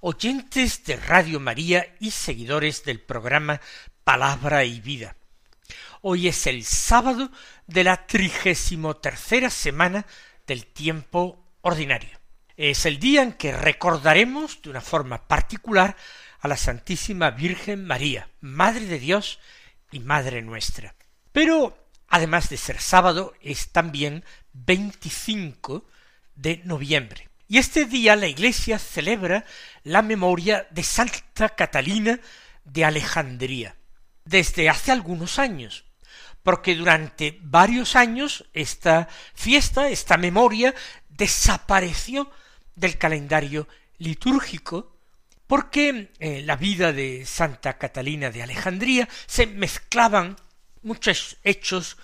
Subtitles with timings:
[0.00, 3.60] oyentes de Radio María y seguidores del programa
[4.02, 5.16] Palabra y Vida.
[6.00, 7.30] Hoy es el sábado
[7.66, 10.06] de la trigésimo tercera semana
[10.46, 12.18] del tiempo ordinario.
[12.56, 15.96] Es el día en que recordaremos de una forma particular
[16.40, 19.38] a la Santísima Virgen María, Madre de Dios
[19.92, 20.94] y Madre nuestra.
[21.32, 25.84] Pero, además de ser sábado, es también 25
[26.36, 27.29] de noviembre.
[27.50, 29.44] Y este día la Iglesia celebra
[29.82, 32.20] la memoria de Santa Catalina
[32.62, 33.74] de Alejandría,
[34.24, 35.84] desde hace algunos años,
[36.44, 40.76] porque durante varios años esta fiesta, esta memoria,
[41.08, 42.30] desapareció
[42.76, 43.66] del calendario
[43.98, 44.96] litúrgico,
[45.48, 50.36] porque en eh, la vida de Santa Catalina de Alejandría se mezclaban
[50.82, 51.96] muchos hechos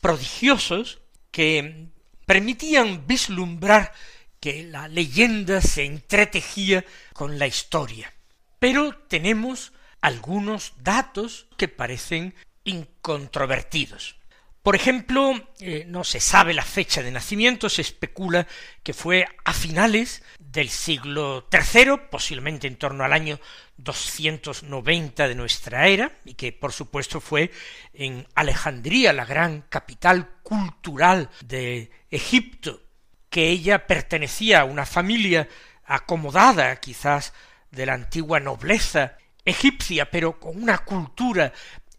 [0.00, 0.98] prodigiosos
[1.30, 1.86] que
[2.26, 3.92] permitían vislumbrar
[4.40, 8.12] que la leyenda se entretejía con la historia.
[8.58, 14.18] Pero tenemos algunos datos que parecen incontrovertidos.
[14.62, 18.46] Por ejemplo, eh, no se sabe la fecha de nacimiento, se especula
[18.82, 23.40] que fue a finales del siglo III, posiblemente en torno al año
[23.78, 27.50] 290 de nuestra era, y que por supuesto fue
[27.94, 32.82] en Alejandría, la gran capital cultural de Egipto,
[33.30, 35.48] que ella pertenecía a una familia
[35.84, 37.32] acomodada, quizás
[37.70, 41.52] de la antigua nobleza egipcia, pero con una cultura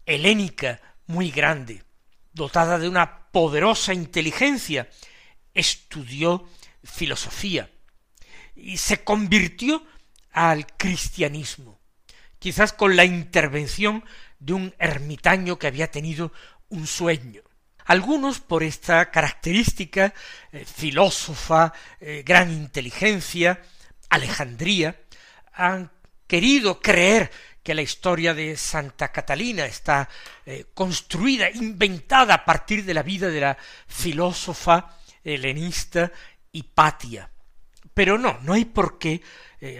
[0.06, 1.82] helénica muy grande,
[2.32, 4.88] dotada de una poderosa inteligencia,
[5.54, 6.48] estudió
[6.82, 7.70] filosofía
[8.54, 9.84] y se convirtió
[10.32, 11.80] al cristianismo,
[12.38, 14.04] quizás con la intervención
[14.38, 16.32] de un ermitaño que había tenido
[16.68, 17.42] un sueño.
[17.90, 20.14] Algunos, por esta característica
[20.52, 23.60] eh, filósofa, eh, gran inteligencia,
[24.08, 24.96] Alejandría,
[25.52, 25.90] han
[26.28, 27.32] querido creer
[27.64, 30.08] que la historia de Santa Catalina está
[30.46, 33.58] eh, construida, inventada a partir de la vida de la
[33.88, 36.12] filósofa helenista
[36.52, 37.28] Hipatia.
[37.92, 39.20] Pero no, no hay por qué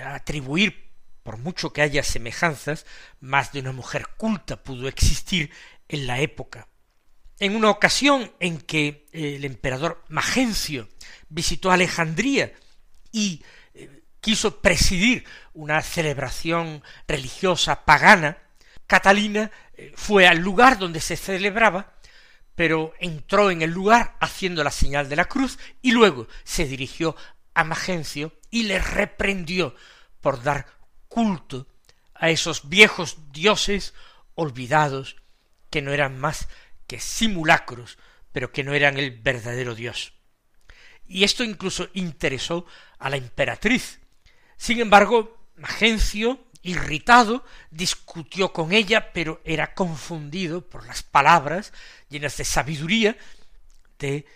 [0.05, 0.91] atribuir,
[1.23, 2.87] por mucho que haya semejanzas,
[3.21, 5.53] más de una mujer culta pudo existir
[5.87, 6.67] en la época.
[7.41, 10.91] En una ocasión en que eh, el emperador Magencio
[11.31, 12.53] visitó Alejandría
[13.11, 13.43] y
[13.73, 15.25] eh, quiso presidir
[15.55, 18.37] una celebración religiosa pagana,
[18.87, 21.95] Catalina eh, fue al lugar donde se celebraba,
[22.55, 27.17] pero entró en el lugar haciendo la señal de la cruz y luego se dirigió
[27.55, 29.75] a Magencio y le reprendió
[30.21, 30.67] por dar
[31.09, 31.67] culto
[32.15, 33.95] a esos viejos dioses
[34.35, 35.17] olvidados
[35.71, 36.47] que no eran más
[36.91, 37.99] que simulacros,
[38.33, 40.13] pero que no eran el verdadero Dios.
[41.07, 42.67] Y esto incluso interesó
[42.99, 44.01] a la emperatriz.
[44.57, 51.73] Sin embargo, Magencio, irritado, discutió con ella, pero era confundido por las palabras
[52.09, 53.17] llenas de sabiduría
[54.01, 54.27] de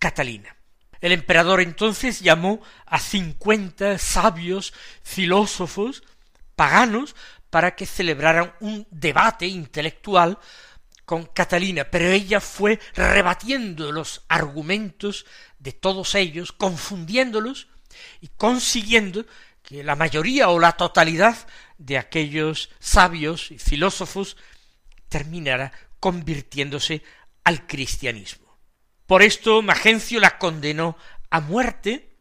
[0.00, 0.56] Catalina.
[1.00, 6.02] El emperador entonces llamó a cincuenta sabios filósofos
[6.56, 7.14] paganos
[7.50, 10.40] para que celebraran un debate intelectual
[11.10, 15.26] con Catalina, pero ella fue rebatiendo los argumentos
[15.58, 17.66] de todos ellos, confundiéndolos
[18.20, 19.26] y consiguiendo
[19.64, 24.36] que la mayoría o la totalidad de aquellos sabios y filósofos
[25.08, 27.02] terminara convirtiéndose
[27.42, 28.56] al cristianismo.
[29.08, 30.96] Por esto Magencio la condenó
[31.28, 32.14] a muerte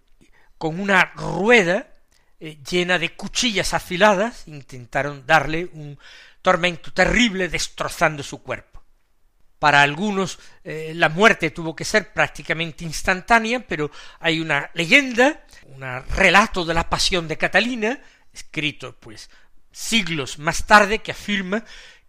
[0.58, 1.94] con una rueda
[2.40, 6.00] eh, llena de cuchillas afiladas, intentaron darle un
[6.42, 8.79] tormento terrible destrozando su cuerpo.
[9.60, 15.82] Para algunos eh, la muerte tuvo que ser prácticamente instantánea, pero hay una leyenda, un
[16.16, 18.00] relato de la pasión de Catalina,
[18.34, 19.30] escrito pues
[19.72, 21.64] siglos más tarde, que afirma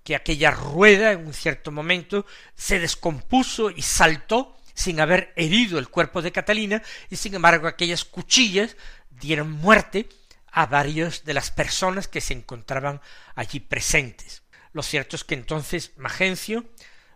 [0.04, 2.24] que aquella rueda en un cierto momento
[2.54, 8.04] se descompuso y saltó sin haber herido el cuerpo de Catalina, y sin embargo aquellas
[8.04, 8.76] cuchillas
[9.10, 10.08] dieron muerte
[10.52, 13.00] a varios de las personas que se encontraban
[13.34, 14.42] allí presentes.
[14.72, 16.64] Lo cierto es que entonces Magencio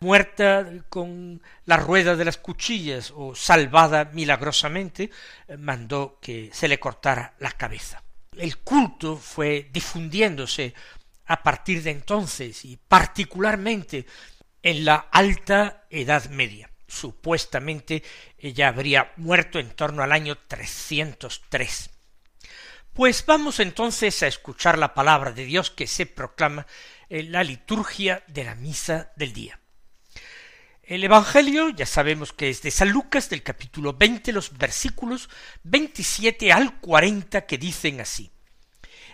[0.00, 5.10] muerta con la rueda de las cuchillas o salvada milagrosamente,
[5.48, 8.02] eh, mandó que se le cortara la cabeza.
[8.36, 10.74] el culto fue difundiéndose
[11.26, 14.06] a partir de entonces y particularmente
[14.62, 16.70] en la alta Edad Media.
[16.86, 18.02] Supuestamente
[18.38, 21.90] ella habría muerto en torno al año 303.
[22.92, 26.66] Pues vamos entonces a escuchar la palabra de Dios que se proclama
[27.08, 29.58] en la liturgia de la misa del día.
[30.86, 35.30] El Evangelio ya sabemos que es de San Lucas del capítulo 20, los versículos
[35.62, 38.30] 27 al 40 que dicen así.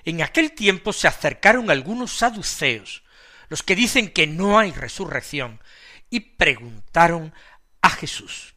[0.04, 3.04] En aquel tiempo se acercaron algunos saduceos,
[3.48, 5.60] los que dicen que no hay resurrección,
[6.10, 7.32] y preguntaron
[7.82, 8.56] a Jesús.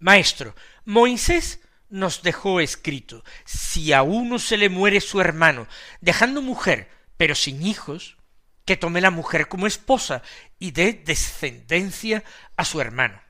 [0.00, 5.68] Maestro, Moisés nos dejó escrito, si a uno se le muere su hermano,
[6.00, 8.16] dejando mujer, pero sin hijos,
[8.64, 10.22] que tome la mujer como esposa
[10.58, 12.24] y dé descendencia
[12.56, 13.20] a su hermano.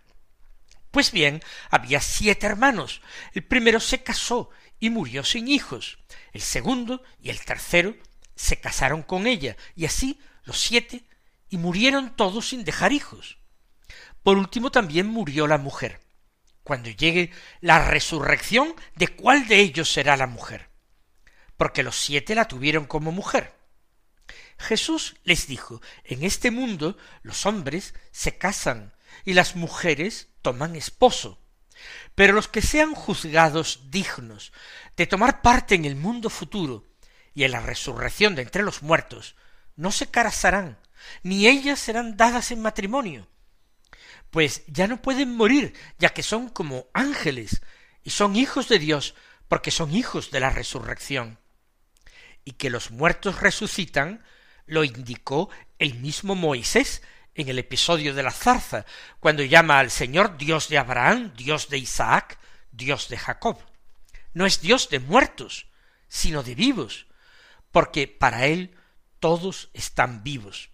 [0.91, 3.01] Pues bien, había siete hermanos.
[3.33, 5.99] El primero se casó y murió sin hijos.
[6.33, 7.97] El segundo y el tercero
[8.35, 11.05] se casaron con ella, y así los siete,
[11.49, 13.39] y murieron todos sin dejar hijos.
[14.23, 16.01] Por último también murió la mujer
[16.71, 20.71] cuando llegue la resurrección, ¿de cuál de ellos será la mujer?
[21.57, 23.55] Porque los siete la tuvieron como mujer.
[24.61, 31.43] Jesús les dijo, en este mundo los hombres se casan y las mujeres toman esposo,
[32.15, 34.53] pero los que sean juzgados dignos
[34.97, 36.87] de tomar parte en el mundo futuro
[37.35, 39.35] y en la resurrección de entre los muertos,
[39.77, 40.79] no se casarán,
[41.23, 43.29] ni ellas serán dadas en matrimonio,
[44.31, 47.63] pues ya no pueden morir, ya que son como ángeles,
[48.03, 49.15] y son hijos de Dios,
[49.49, 51.39] porque son hijos de la resurrección.
[52.45, 54.23] Y que los muertos resucitan,
[54.71, 57.03] lo indicó el mismo Moisés
[57.35, 58.87] en el episodio de la zarza,
[59.19, 62.39] cuando llama al Señor Dios de Abraham, Dios de Isaac,
[62.73, 63.59] Dios de Jacob.
[64.33, 65.67] No es Dios de muertos,
[66.09, 67.07] sino de vivos,
[67.73, 68.77] porque para él
[69.19, 70.71] todos están vivos.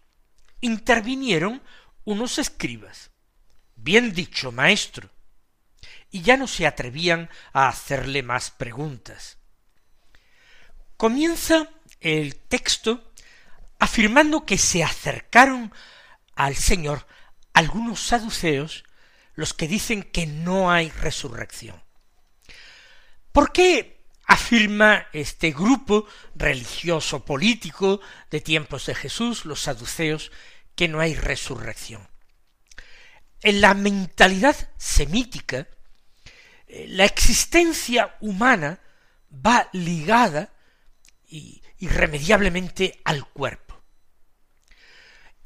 [0.61, 1.63] Intervinieron
[2.05, 3.11] unos escribas
[3.77, 5.11] Bien dicho, maestro.
[6.11, 9.39] Y ya no se atrevían a hacerle más preguntas.
[10.97, 11.69] Comienza
[12.01, 13.13] el texto
[13.79, 15.73] afirmando que se acercaron
[16.35, 17.07] al Señor
[17.53, 18.85] algunos saduceos,
[19.35, 21.83] los que dicen que no hay resurrección.
[23.33, 28.01] ¿Por qué afirma este grupo religioso político
[28.31, 30.33] de tiempos de Jesús, los saduceos,
[30.75, 32.09] que no hay resurrección?
[33.43, 35.69] en la mentalidad semítica,
[36.67, 38.81] eh, la existencia humana
[39.31, 40.53] va ligada
[41.79, 43.66] irremediablemente al cuerpo.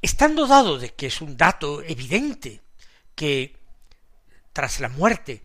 [0.02, 2.62] Estando dado de que es un dato evidente
[3.14, 3.56] que
[4.52, 5.44] tras la muerte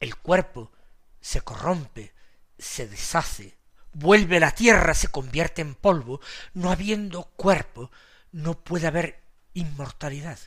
[0.00, 0.72] el cuerpo
[1.20, 2.12] se corrompe,
[2.58, 3.56] se deshace,
[3.92, 6.20] vuelve a la tierra, se convierte en polvo,
[6.54, 7.90] no habiendo cuerpo,
[8.32, 9.22] no puede haber
[9.54, 10.38] inmortalidad.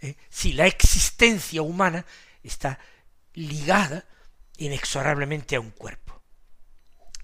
[0.00, 0.16] ¿eh?
[0.28, 2.06] si la existencia humana
[2.42, 2.78] está
[3.34, 4.04] ligada
[4.56, 6.22] inexorablemente a un cuerpo.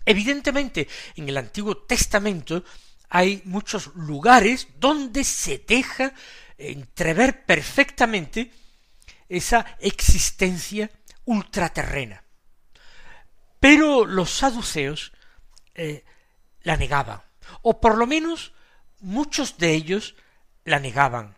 [0.05, 0.87] Evidentemente,
[1.17, 2.65] en el Antiguo Testamento
[3.15, 6.13] hay muchos lugares donde se deja
[6.59, 8.51] entrever perfectamente
[9.29, 10.91] esa existencia
[11.25, 12.25] ultraterrena.
[13.61, 15.13] Pero los saduceos
[15.77, 16.05] eh,
[16.63, 17.23] la negaban,
[17.63, 18.53] o por lo menos
[18.99, 20.17] muchos de ellos
[20.65, 21.37] la negaban,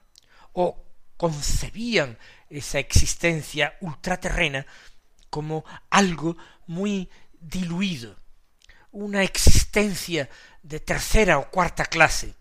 [0.55, 0.83] o
[1.19, 2.17] concebían
[2.49, 4.65] esa existencia ultraterrena
[5.29, 8.17] como algo muy diluido,
[8.97, 10.31] una existencia
[10.63, 12.35] de tercera o cuarta clase.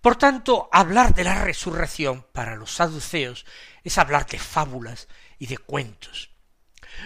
[0.00, 3.44] Por tanto, hablar de la resurrección para los saduceos
[3.82, 5.06] es hablar de fábulas
[5.38, 6.30] y de cuentos.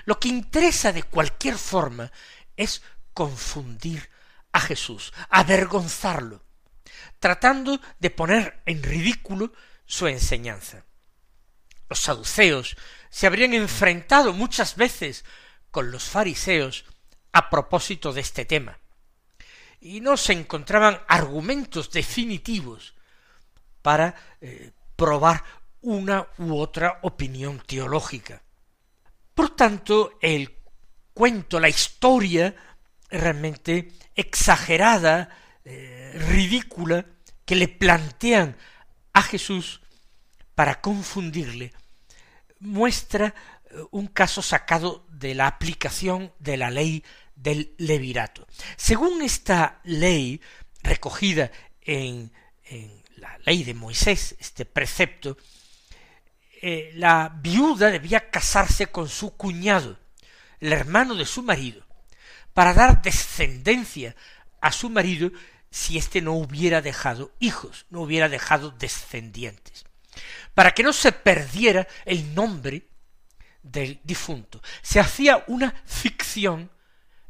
[0.05, 2.13] Lo que interesa de cualquier forma
[2.57, 4.09] es confundir
[4.53, 6.45] a Jesús, avergonzarlo,
[7.19, 9.53] tratando de poner en ridículo
[9.85, 10.85] su enseñanza.
[11.89, 12.77] Los saduceos
[13.11, 15.25] se habrían enfrentado muchas veces
[15.73, 16.85] con los fariseos
[17.39, 18.77] a propósito de este tema,
[19.81, 22.95] y no se encontraban argumentos definitivos
[23.81, 25.45] para eh, probar
[25.83, 28.43] una u otra opinión teológica.
[29.37, 30.59] Por tanto, el
[31.15, 32.57] cuento, la historia
[33.09, 35.31] realmente exagerada,
[35.65, 37.07] eh, ridícula,
[37.45, 38.57] que le plantean
[39.13, 39.81] a Jesús
[40.57, 41.73] para confundirle,
[42.59, 43.33] muestra
[43.71, 47.05] eh, un caso sacado de la aplicación de la ley
[47.39, 48.47] del levirato.
[48.77, 50.41] Según esta ley
[50.83, 52.33] recogida en,
[53.17, 55.37] la ley de Moisés, este precepto,
[56.61, 59.99] eh, la viuda debía casarse con su cuñado,
[60.61, 61.87] el hermano de su marido,
[62.53, 64.17] para dar descendencia
[64.61, 65.31] a su marido
[65.71, 69.85] si éste no hubiera dejado hijos, no hubiera dejado descendientes,
[70.55, 72.89] para que no se perdiera el nombre
[73.63, 74.61] del difunto.
[74.83, 76.71] Se hacía una ficción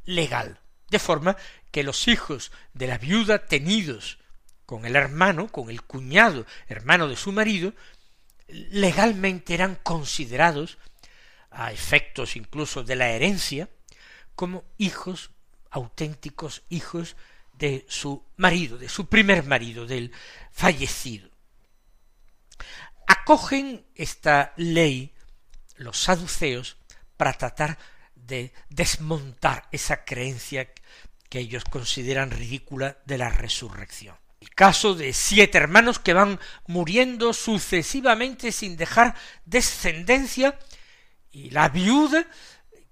[0.09, 0.59] legal,
[0.91, 1.37] de forma
[1.71, 4.19] que los hijos de la viuda tenidos
[4.65, 7.75] con el hermano, con el cuñado, hermano de su marido,
[8.49, 10.79] legalmente eran considerados,
[11.51, 13.69] a efectos incluso de la herencia,
[14.35, 15.31] como hijos
[15.71, 17.17] auténticos hijos
[17.53, 20.13] de su marido, de su primer marido, del
[20.53, 21.29] fallecido.
[23.07, 25.13] Acogen esta ley
[25.77, 26.79] los saduceos
[27.17, 27.79] para tratar
[28.29, 30.69] de desmontar esa creencia
[31.29, 34.15] que ellos consideran ridícula de la resurrección.
[34.41, 40.57] El caso de siete hermanos que van muriendo sucesivamente sin dejar descendencia
[41.33, 42.25] y la viuda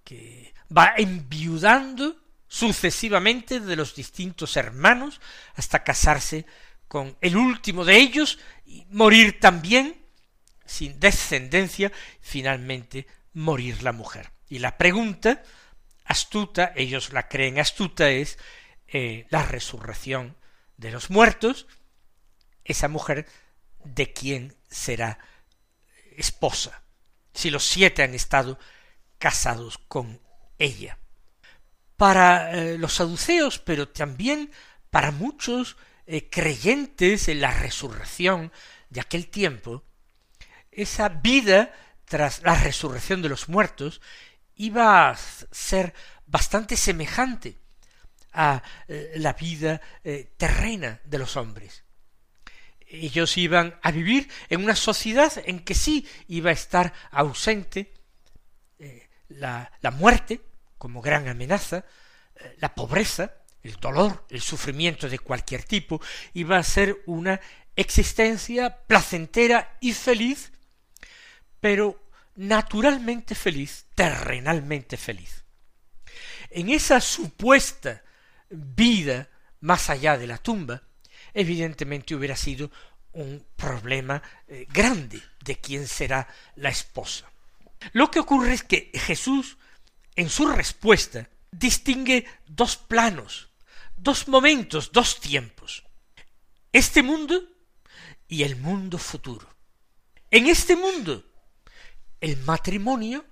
[0.02, 2.16] que va enviudando
[2.49, 5.21] sucesivamente de los distintos hermanos
[5.55, 6.47] hasta casarse
[6.88, 9.97] con el último de ellos y morir también
[10.64, 14.36] sin descendencia, finalmente morir la mujer.
[14.49, 15.43] Y la pregunta
[16.05, 18.38] astuta, ellos la creen astuta, es
[18.88, 20.37] eh, la resurrección
[20.76, 21.67] de los muertos,
[22.65, 23.26] esa mujer
[23.85, 25.19] de quién será
[26.17, 26.83] esposa,
[27.33, 28.59] si los siete han estado
[29.19, 30.21] casados con
[30.59, 30.99] ella.
[31.97, 34.50] Para eh, los saduceos, pero también
[34.91, 35.76] para muchos
[36.07, 38.53] eh, creyentes en la resurrección
[38.91, 39.83] de aquel tiempo,
[40.71, 41.73] esa vida
[42.05, 44.00] tras la resurrección de los muertos
[44.56, 45.94] iba a ser
[46.26, 47.56] bastante semejante
[48.32, 51.84] a eh, la vida eh, terrena de los hombres.
[52.88, 57.92] Ellos iban a vivir en una sociedad en que sí iba a estar ausente
[58.78, 60.40] eh, la, la, muerte
[60.78, 61.84] como gran amenaza,
[62.58, 63.32] la pobreza,
[63.62, 66.00] el dolor, el sufrimiento de cualquier tipo,
[66.34, 67.40] iba a ser una
[67.75, 70.52] existencia placentera y feliz
[71.60, 72.00] pero
[72.37, 75.45] naturalmente feliz, terrenalmente feliz.
[76.50, 78.02] En esa supuesta
[78.49, 79.28] vida
[79.61, 80.83] más allá de la tumba,
[81.35, 82.71] evidentemente hubiera sido
[83.12, 87.31] un problema eh, grande de quién será la esposa.
[87.93, 89.57] Lo que ocurre es que Jesús,
[90.14, 93.49] en su respuesta, distingue dos planos,
[93.97, 95.85] dos momentos, dos tiempos.
[96.73, 97.43] Este mundo
[98.28, 99.49] y el mundo futuro.
[100.31, 101.25] En este mundo
[102.20, 103.25] el matrimonio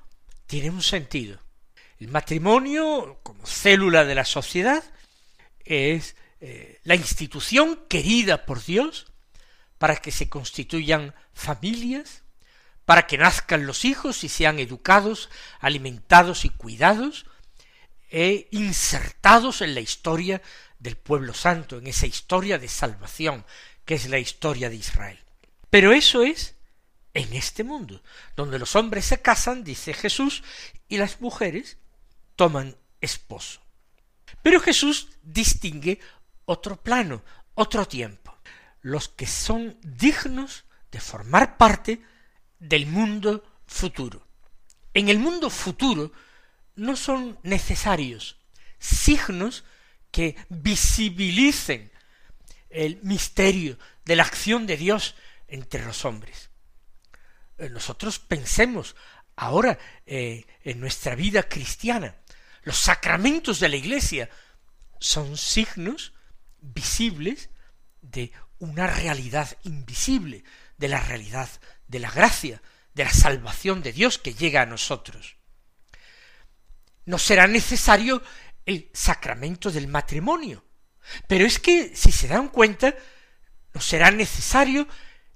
[0.46, 1.40] tiene un sentido.
[1.98, 4.84] El matrimonio, como célula de la sociedad,
[5.64, 9.06] es eh, la institución querida por Dios
[9.78, 12.22] para que se constituyan familias,
[12.84, 17.26] para que nazcan los hijos y sean educados, alimentados y cuidados,
[18.10, 20.42] e insertados en la historia
[20.78, 23.44] del pueblo santo, en esa historia de salvación
[23.84, 25.18] que es la historia de Israel.
[25.70, 26.53] Pero eso es
[27.14, 28.02] en este mundo,
[28.36, 30.42] donde los hombres se casan, dice Jesús,
[30.88, 31.78] y las mujeres
[32.36, 33.60] toman esposo.
[34.42, 36.00] Pero Jesús distingue
[36.44, 37.22] otro plano,
[37.54, 38.36] otro tiempo,
[38.82, 42.02] los que son dignos de formar parte
[42.58, 44.26] del mundo futuro.
[44.92, 46.12] En el mundo futuro
[46.76, 48.38] no son necesarios
[48.78, 49.64] signos
[50.10, 51.90] que visibilicen
[52.70, 55.14] el misterio de la acción de Dios
[55.48, 56.50] entre los hombres.
[57.58, 58.96] Eh, nosotros pensemos
[59.36, 62.16] ahora eh, en nuestra vida cristiana.
[62.62, 64.28] Los sacramentos de la Iglesia
[64.98, 66.14] son signos
[66.60, 67.50] visibles
[68.00, 70.44] de una realidad invisible,
[70.78, 71.48] de la realidad
[71.88, 72.62] de la gracia,
[72.94, 75.36] de la salvación de Dios que llega a nosotros.
[77.04, 78.22] No será necesario
[78.64, 80.64] el sacramento del matrimonio,
[81.28, 82.94] pero es que, si se dan cuenta,
[83.74, 84.88] no será necesario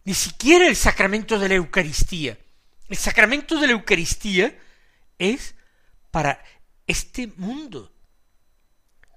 [0.08, 2.38] ni siquiera el sacramento de la Eucaristía.
[2.88, 4.58] El sacramento de la Eucaristía
[5.18, 5.54] es
[6.10, 6.42] para
[6.86, 7.92] este mundo.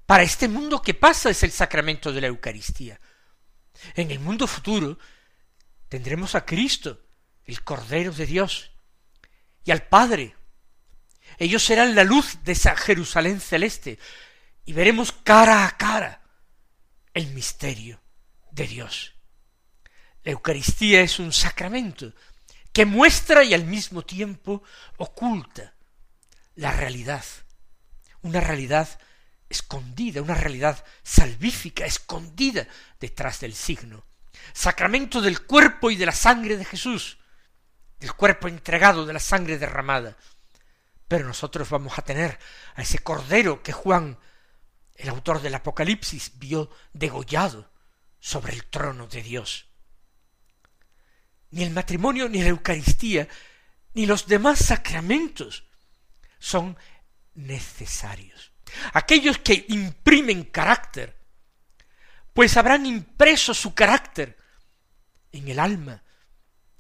[0.06, 3.00] Para este mundo que pasa es el sacramento de la Eucaristía.
[3.96, 5.00] En el mundo futuro
[5.88, 7.00] tendremos a Cristo,
[7.46, 8.74] el Cordero de Dios,
[9.64, 10.36] y al Padre.
[11.38, 13.98] Ellos serán la luz de esa Jerusalén celeste,
[14.66, 16.22] y veremos cara a cara
[17.14, 18.02] el misterio
[18.52, 19.14] de Dios.
[20.24, 22.14] La Eucaristía es un sacramento
[22.72, 24.64] que muestra y al mismo tiempo
[24.98, 25.74] oculta
[26.56, 27.24] la realidad,
[28.22, 28.88] una realidad
[29.50, 32.68] escondida, una realidad salvífica, escondida
[33.00, 34.06] detrás del signo.
[34.54, 37.18] Sacramento del cuerpo y de la sangre de Jesús,
[38.00, 40.18] del cuerpo entregado, de la sangre derramada.
[41.08, 42.40] Pero nosotros vamos a tener
[42.76, 44.18] a ese cordero que Juan
[44.96, 47.72] el autor del Apocalipsis vio degollado
[48.20, 49.71] sobre el trono de Dios.
[51.52, 53.28] Ni el matrimonio, ni la Eucaristía,
[53.94, 55.66] ni los demás sacramentos
[56.40, 56.78] son
[57.34, 58.52] necesarios.
[58.94, 61.18] Aquellos que imprimen carácter,
[62.34, 64.38] pues habrán impreso su carácter
[65.32, 66.04] en el alma,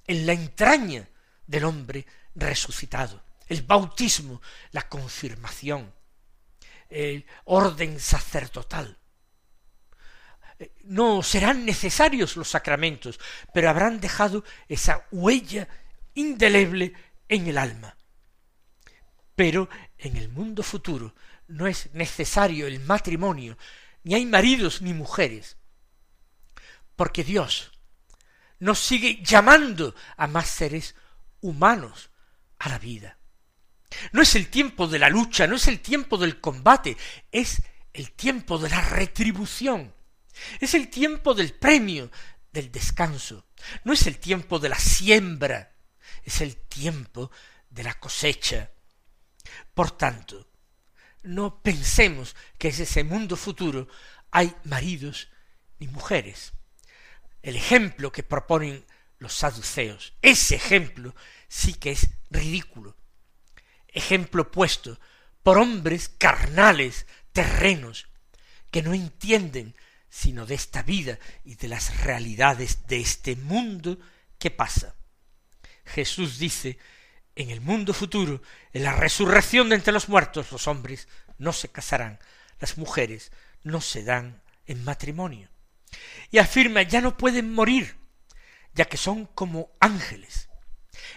[0.07, 1.07] en la entraña
[1.45, 3.23] del hombre resucitado.
[3.47, 5.93] El bautismo, la confirmación,
[6.89, 8.97] el orden sacerdotal.
[10.83, 13.19] No serán necesarios los sacramentos,
[13.53, 15.67] pero habrán dejado esa huella
[16.13, 16.93] indeleble
[17.27, 17.97] en el alma.
[19.35, 21.15] Pero en el mundo futuro
[21.47, 23.57] no es necesario el matrimonio,
[24.03, 25.57] ni hay maridos ni mujeres,
[26.95, 27.71] porque Dios
[28.59, 30.95] nos sigue llamando a más seres
[31.41, 32.11] humanos
[32.59, 33.17] a la vida.
[34.11, 36.95] No es el tiempo de la lucha, no es el tiempo del combate,
[37.31, 37.61] es
[37.93, 39.93] el tiempo de la retribución,
[40.59, 42.11] es el tiempo del premio,
[42.51, 43.47] del descanso,
[43.83, 45.73] no es el tiempo de la siembra,
[46.23, 47.31] es el tiempo
[47.69, 48.71] de la cosecha.
[49.73, 50.49] Por tanto,
[51.23, 53.87] no pensemos que en ese mundo futuro
[54.31, 55.29] hay maridos
[55.79, 56.53] ni mujeres.
[57.41, 58.85] El ejemplo que proponen
[59.17, 61.15] los saduceos, ese ejemplo
[61.47, 62.95] sí que es ridículo.
[63.87, 64.99] Ejemplo puesto
[65.43, 68.07] por hombres carnales, terrenos,
[68.69, 69.75] que no entienden
[70.11, 73.97] sino de esta vida y de las realidades de este mundo
[74.37, 74.93] que pasa.
[75.85, 76.77] Jesús dice,
[77.35, 78.41] en el mundo futuro,
[78.73, 82.19] en la resurrección de entre los muertos, los hombres no se casarán,
[82.59, 83.31] las mujeres
[83.63, 85.49] no se dan en matrimonio.
[86.29, 87.95] Y afirma, ya no pueden morir,
[88.73, 90.49] ya que son como ángeles.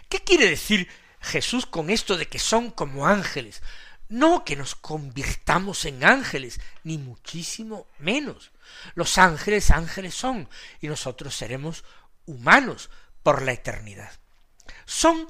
[0.09, 0.89] ¿Qué quiere decir
[1.21, 3.61] Jesús con esto de que son como ángeles?
[4.09, 8.53] No que nos convirtamos en ángeles, ni muchísimo menos.
[8.95, 10.49] Los ángeles ángeles son,
[10.81, 11.85] y nosotros seremos
[12.27, 12.91] humanos
[13.23, 14.13] por la eternidad.
[14.85, 15.29] Son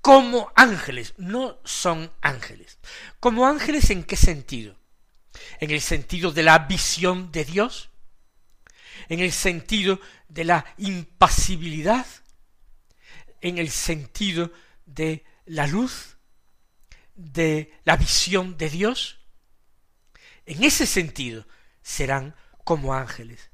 [0.00, 2.78] como ángeles, no son ángeles.
[3.20, 4.76] ¿Como ángeles en qué sentido?
[5.60, 7.90] ¿En el sentido de la visión de Dios?
[9.08, 12.06] ¿En el sentido de la impasibilidad?
[13.40, 14.52] ¿En el sentido
[14.86, 16.16] de la luz?
[17.20, 19.18] ¿De la visión de Dios?
[20.46, 21.46] En ese sentido
[21.82, 23.50] serán como ángeles.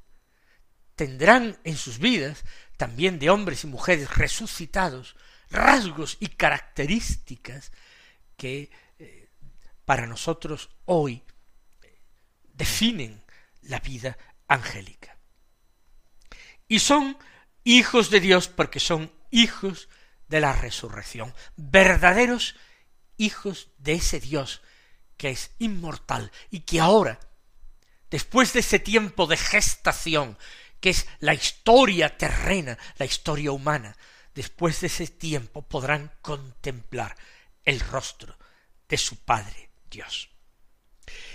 [0.94, 2.44] Tendrán en sus vidas,
[2.76, 5.16] también de hombres y mujeres resucitados,
[5.50, 7.72] rasgos y características
[8.36, 9.30] que eh,
[9.84, 11.24] para nosotros hoy
[11.82, 11.98] eh,
[12.54, 13.24] definen
[13.62, 15.16] la vida angélica.
[16.68, 17.18] Y son
[17.64, 19.88] hijos de Dios porque son hijos
[20.28, 22.54] de la resurrección, verdaderos
[23.16, 24.62] hijos de ese Dios
[25.16, 27.18] que es inmortal y que ahora,
[28.10, 30.38] después de ese tiempo de gestación,
[30.80, 33.96] que es la historia terrena, la historia humana,
[34.34, 37.16] después de ese tiempo podrán contemplar
[37.64, 38.36] el rostro
[38.88, 40.28] de su Padre Dios.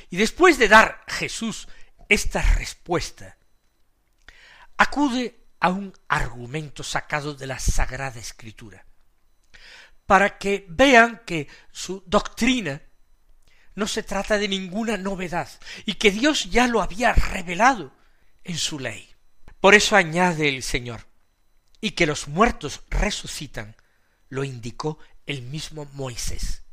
[0.09, 1.67] Y después de dar Jesús
[2.07, 3.37] esta respuesta,
[4.77, 8.85] acude a un argumento sacado de la Sagrada Escritura,
[10.11, 12.81] para que vean que su doctrina
[13.75, 15.49] no se trata de ninguna novedad
[15.85, 17.95] y que Dios ya lo había revelado
[18.43, 19.09] en su ley.
[19.61, 21.07] Por eso añade el Señor,
[21.79, 23.77] y que los muertos resucitan,
[24.27, 26.63] lo indicó el mismo Moisés.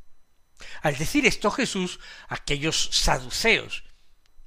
[0.82, 3.84] Al decir esto Jesús, aquellos saduceos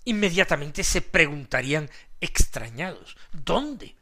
[0.03, 3.95] inmediatamente se preguntarían extrañados, ¿dónde?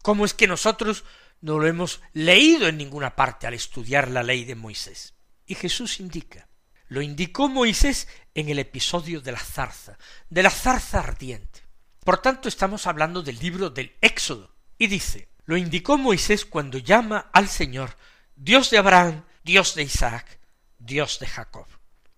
[0.00, 1.04] ¿Cómo es que nosotros
[1.44, 5.12] no lo hemos leído en ninguna parte al estudiar la ley de Moisés?
[5.44, 6.48] Y Jesús indica,
[6.88, 9.98] lo indicó Moisés en el episodio de la zarza,
[10.30, 11.60] de la zarza ardiente.
[12.02, 17.28] Por tanto, estamos hablando del libro del Éxodo, y dice, lo indicó Moisés cuando llama
[17.34, 17.94] al Señor
[18.34, 20.40] Dios de Abraham, Dios de Isaac,
[20.78, 21.66] Dios de Jacob.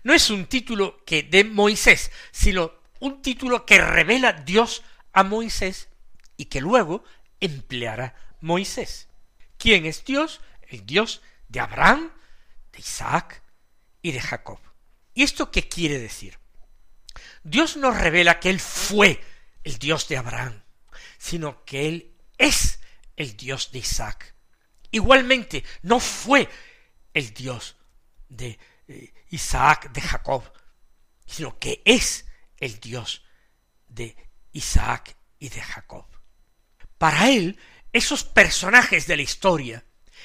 [0.04, 5.88] No es un título que dé Moisés, sino un título que revela Dios a Moisés
[6.36, 7.02] y que luego
[7.40, 9.08] empleará Moisés.
[9.58, 10.40] ¿Quién es Dios?
[10.68, 12.12] El Dios de Abraham,
[12.72, 13.42] de Isaac
[14.02, 14.58] y de Jacob.
[15.14, 16.38] ¿Y esto qué quiere decir?
[17.42, 19.22] Dios nos revela que Él fue
[19.64, 20.62] el Dios de Abraham,
[21.18, 22.80] sino que Él es
[23.16, 24.34] el Dios de Isaac.
[24.90, 26.48] Igualmente, no fue
[27.14, 27.76] el Dios
[28.28, 30.52] de eh, Isaac, de Jacob,
[31.26, 32.26] sino que es
[32.58, 33.24] el Dios
[33.88, 34.16] de
[34.52, 36.06] Isaac y de Jacob.
[36.98, 37.58] Para él,
[37.96, 39.84] esos personajes de la historia,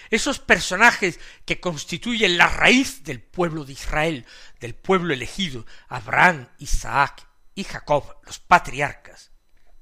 [0.09, 4.25] esos personajes que constituyen la raíz del pueblo de Israel,
[4.59, 9.31] del pueblo elegido, Abraham, Isaac y Jacob, los patriarcas,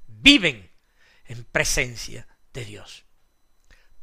[0.06, 0.70] viven
[1.26, 3.04] en presencia de Dios.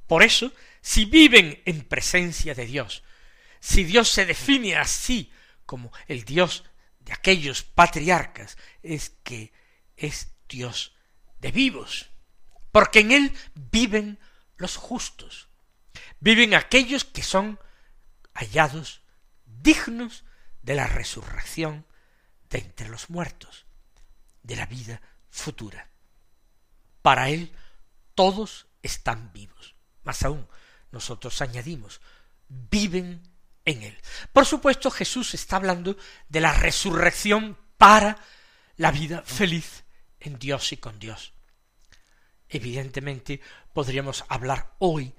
[0.05, 3.03] Por eso, si viven en presencia de Dios,
[3.59, 5.31] si Dios se define así
[5.65, 6.63] como el Dios
[6.99, 9.53] de aquellos patriarcas, es que
[9.95, 10.93] es Dios
[11.39, 12.09] de vivos,
[12.77, 14.19] porque en Él viven
[14.57, 15.47] los justos,
[16.19, 17.59] viven aquellos que son
[18.35, 19.01] hallados
[19.47, 20.25] dignos
[20.61, 21.87] de la resurrección
[22.51, 23.65] de entre los muertos,
[24.43, 25.89] de la vida futura.
[27.01, 27.51] Para Él
[28.13, 29.73] todos están vivos.
[30.03, 30.47] Más aún,
[30.91, 31.99] nosotros añadimos,
[32.47, 33.27] viven
[33.65, 33.97] en Él.
[34.31, 35.97] Por supuesto, Jesús está hablando
[36.29, 38.19] de la resurrección para
[38.75, 39.83] la vida feliz
[40.19, 41.33] en Dios y con Dios.
[42.49, 43.41] Evidentemente,
[43.73, 45.13] podríamos hablar hoy,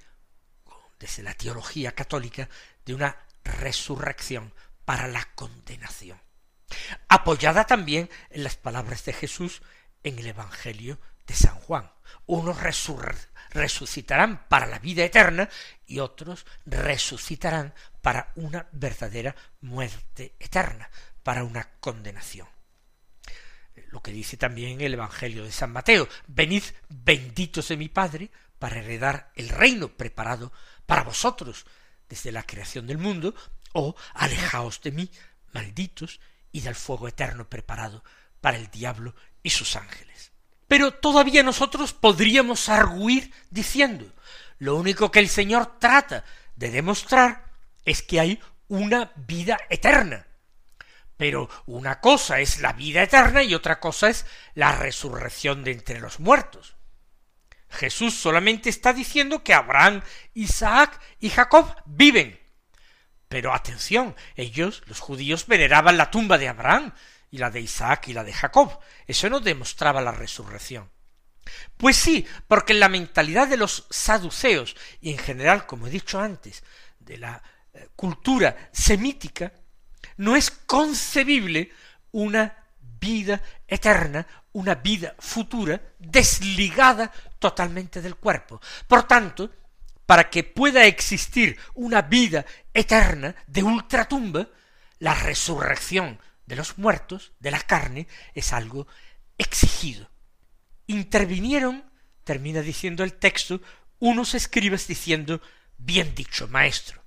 [0.99, 2.49] desde la teología católica,
[2.85, 4.53] de una resurrección
[4.85, 6.21] para la condenación,
[7.09, 9.63] apoyada también en las palabras de Jesús
[10.03, 11.93] en el Evangelio de San Juan.
[12.27, 12.59] Unos
[13.51, 15.49] resucitarán para la vida eterna
[15.87, 20.91] y otros resucitarán para una verdadera muerte eterna,
[21.23, 22.49] para una condenación.
[23.89, 28.79] Lo que dice también el Evangelio de San Mateo, venid benditos de mi Padre para
[28.79, 30.53] heredar el reino preparado
[30.87, 31.65] para vosotros
[32.09, 33.35] desde la creación del mundo,
[33.73, 35.11] o alejaos de mí,
[35.53, 36.21] malditos,
[36.53, 38.03] y del fuego eterno preparado
[38.41, 40.33] para el diablo y sus ángeles.
[40.67, 44.13] Pero todavía nosotros podríamos arguir diciendo,
[44.59, 46.25] lo único que el Señor trata
[46.57, 47.53] de demostrar
[47.85, 50.27] es que hay una vida eterna.
[51.19, 56.01] Pero una cosa es la vida eterna y otra cosa es la resurrección de entre
[56.01, 56.77] los muertos.
[57.69, 60.01] Jesús solamente está diciendo que Abraham,
[60.33, 62.41] Isaac y Jacob viven.
[63.29, 66.95] Pero atención, ellos, los judíos, veneraban la tumba de Abraham
[67.31, 68.79] y la de Isaac y la de Jacob.
[69.07, 70.89] Eso no demostraba la resurrección.
[71.77, 76.21] Pues sí, porque en la mentalidad de los saduceos y en general, como he dicho
[76.21, 76.63] antes,
[77.01, 79.53] de la eh, cultura semítica,
[80.19, 81.73] no es concebible
[82.13, 82.55] una
[83.01, 88.61] vida eterna, una vida futura desligada totalmente del cuerpo.
[88.87, 89.51] Por tanto,
[90.05, 94.49] para que pueda existir una vida eterna de ultratumba,
[94.99, 98.87] la resurrección de los muertos, de la carne, es algo
[99.37, 100.11] exigido.
[100.87, 101.85] Intervinieron,
[102.25, 103.61] termina diciendo el texto,
[104.01, 105.41] unos escribas diciendo,
[105.77, 107.03] bien dicho, maestro.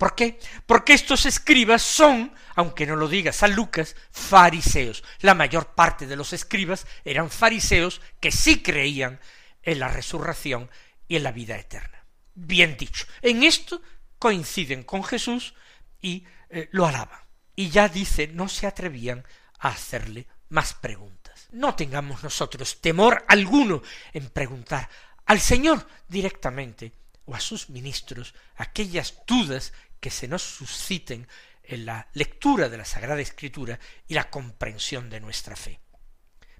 [0.00, 0.38] ¿Por qué?
[0.64, 5.04] Porque estos escribas son, aunque no lo diga San Lucas, fariseos.
[5.20, 9.20] La mayor parte de los escribas eran fariseos que sí creían
[9.62, 10.70] en la resurrección
[11.06, 12.02] y en la vida eterna.
[12.34, 13.04] Bien dicho.
[13.20, 13.82] En esto
[14.18, 15.52] coinciden con Jesús
[16.00, 17.20] y eh, lo alaban.
[17.54, 19.22] Y ya dice, no se atrevían
[19.58, 21.46] a hacerle más preguntas.
[21.52, 23.82] No tengamos nosotros temor alguno
[24.14, 24.88] en preguntar
[25.26, 26.94] al Señor directamente
[27.26, 31.28] o a sus ministros aquellas dudas que se nos susciten
[31.62, 35.80] en la lectura de la Sagrada Escritura y la comprensión de nuestra fe.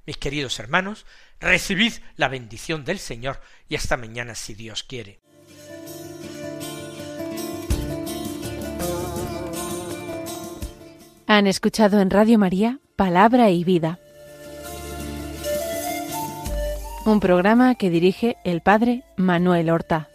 [0.06, 1.06] Mis queridos hermanos,
[1.40, 5.20] recibid la bendición del Señor y hasta mañana si Dios quiere.
[11.26, 14.00] Han escuchado en Radio María Palabra y Vida,
[17.06, 20.10] un programa que dirige el Padre Manuel Horta.